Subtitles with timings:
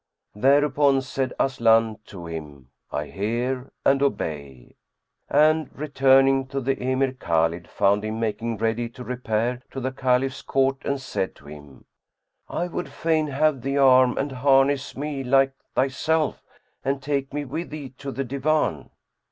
[0.35, 4.73] '"Thereupon said Aslan to him, "I hear and obey;"
[5.29, 10.41] and, returning to the Emir Khбlid, found him making ready to repair to the Caliph's
[10.41, 11.85] court and said to him,
[12.49, 16.41] "I would fain have thee arm and harness me like thyself
[16.83, 18.89] and take me with thee to the Divan."